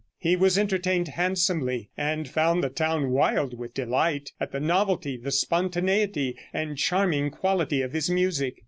He 0.17 0.35
was 0.35 0.57
entertained 0.57 1.09
handsomely, 1.09 1.91
and 1.95 2.27
found 2.27 2.63
the 2.63 2.71
town 2.71 3.11
wild 3.11 3.55
with 3.59 3.75
delight, 3.75 4.31
at 4.39 4.51
the 4.51 4.59
novelty, 4.59 5.15
the 5.15 5.29
spontaneity 5.29 6.35
and 6.51 6.75
charming 6.75 7.29
quality 7.29 7.83
of 7.83 7.93
his 7.93 8.09
music. 8.09 8.55